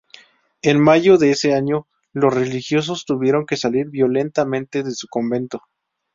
[0.63, 5.61] En mayo de ese año los religiosos tuvieron que salir violentamente de su convento.